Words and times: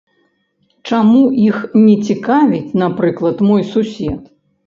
Чаму 0.91 1.19
іх 1.49 1.59
не 1.87 1.93
цікавіць, 2.09 2.75
напрыклад, 2.85 3.45
мой 3.51 3.61
сусед? 3.77 4.21